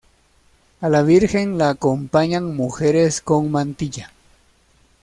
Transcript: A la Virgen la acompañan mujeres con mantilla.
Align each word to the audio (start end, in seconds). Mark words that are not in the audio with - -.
A 0.79 0.89
la 0.89 1.03
Virgen 1.03 1.59
la 1.59 1.69
acompañan 1.69 2.55
mujeres 2.55 3.21
con 3.21 3.51
mantilla. 3.51 4.11